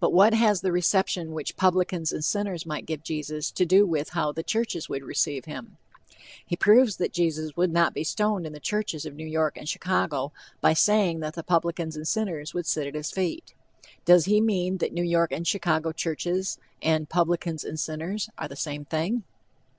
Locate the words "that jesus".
6.96-7.54